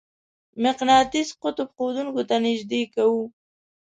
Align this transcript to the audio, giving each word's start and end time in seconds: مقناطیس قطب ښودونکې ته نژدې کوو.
مقناطیس 0.63 1.29
قطب 1.41 1.67
ښودونکې 1.75 2.23
ته 2.29 2.35
نژدې 2.45 2.81
کوو. 2.93 3.21